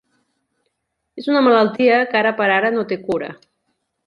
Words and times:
És 1.23 1.27
una 1.33 1.43
malaltia 1.49 2.01
que 2.15 2.19
ara 2.23 2.35
per 2.43 2.51
ara 2.57 2.73
no 2.79 2.89
té 2.95 3.03
cura. 3.07 3.31